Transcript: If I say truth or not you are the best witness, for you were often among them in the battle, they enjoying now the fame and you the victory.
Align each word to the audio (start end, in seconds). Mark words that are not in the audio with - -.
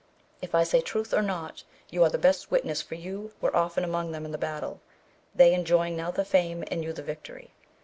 If 0.41 0.55
I 0.55 0.63
say 0.63 0.81
truth 0.81 1.13
or 1.13 1.21
not 1.21 1.63
you 1.91 2.03
are 2.03 2.09
the 2.09 2.17
best 2.17 2.49
witness, 2.49 2.81
for 2.81 2.95
you 2.95 3.33
were 3.39 3.55
often 3.55 3.83
among 3.83 4.13
them 4.13 4.25
in 4.25 4.31
the 4.31 4.37
battle, 4.39 4.81
they 5.35 5.53
enjoying 5.53 5.95
now 5.95 6.09
the 6.09 6.25
fame 6.25 6.63
and 6.71 6.83
you 6.83 6.91
the 6.91 7.03
victory. 7.03 7.51